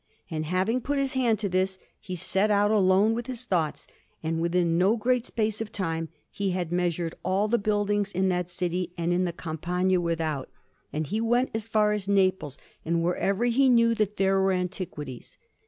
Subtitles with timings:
[0.31, 3.85] And having put his hand to this, he set out, alone with his thoughts;
[4.23, 8.49] and within no great space of time he had measured all the buildings in that
[8.49, 10.49] city and in the Campagna without;
[10.91, 15.37] and he went as far as Naples, and wherever he knew that there were antiquities.